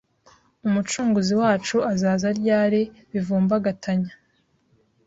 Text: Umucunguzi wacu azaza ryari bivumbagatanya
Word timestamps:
Umucunguzi 0.67 1.33
wacu 1.41 1.77
azaza 1.91 2.29
ryari 2.39 2.81
bivumbagatanya 3.11 4.13